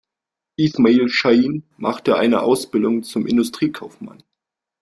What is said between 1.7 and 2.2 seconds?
machte